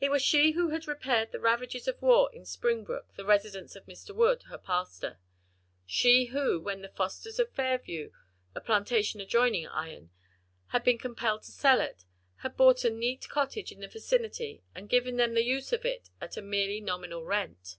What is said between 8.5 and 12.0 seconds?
a plantation adjoining Ion, had been compelled to sell